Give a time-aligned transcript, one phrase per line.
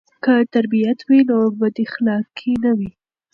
[0.23, 2.89] که تربیت وي نو بداخلاقي نه وي.